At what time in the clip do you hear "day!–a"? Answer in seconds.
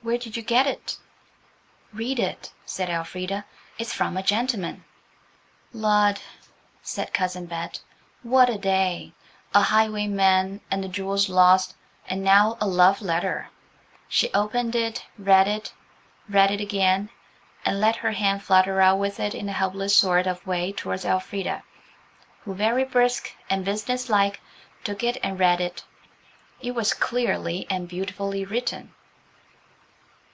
8.58-9.60